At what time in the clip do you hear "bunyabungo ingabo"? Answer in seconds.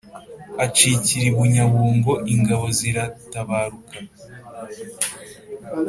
1.37-2.65